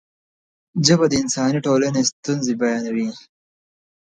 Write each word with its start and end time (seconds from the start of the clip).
ژبه 0.85 1.05
د 1.09 1.13
انساني 1.21 1.59
ټولنې 1.65 2.01
ستونزې 2.11 2.53
بیانوي. 2.61 3.09